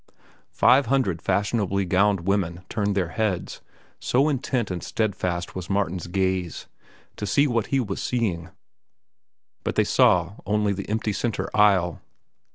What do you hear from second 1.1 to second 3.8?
fashionably gowned women turned their heads,